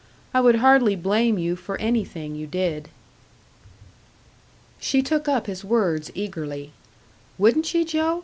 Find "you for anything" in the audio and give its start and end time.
1.37-2.33